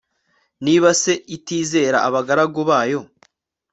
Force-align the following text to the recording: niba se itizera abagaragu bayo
niba 0.65 0.89
se 1.01 1.13
itizera 1.35 1.97
abagaragu 2.07 2.61
bayo 2.69 2.99